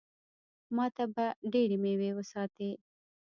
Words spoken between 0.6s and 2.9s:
ما ته به ډېرې مېوې وساتي.